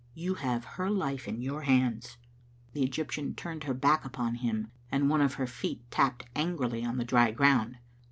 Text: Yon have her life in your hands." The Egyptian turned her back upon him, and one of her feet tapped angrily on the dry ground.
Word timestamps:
Yon 0.15 0.37
have 0.37 0.65
her 0.65 0.89
life 0.89 1.27
in 1.27 1.43
your 1.43 1.61
hands." 1.61 2.17
The 2.73 2.81
Egyptian 2.81 3.35
turned 3.35 3.65
her 3.65 3.73
back 3.75 4.03
upon 4.03 4.33
him, 4.33 4.71
and 4.91 5.11
one 5.11 5.21
of 5.21 5.35
her 5.35 5.45
feet 5.45 5.83
tapped 5.91 6.25
angrily 6.35 6.83
on 6.83 6.97
the 6.97 7.05
dry 7.05 7.29
ground. 7.29 7.77